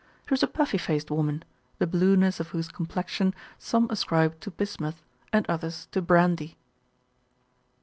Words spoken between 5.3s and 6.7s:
and others to brandy.